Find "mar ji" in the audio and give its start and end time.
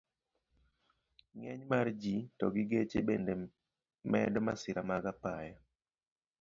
1.71-2.15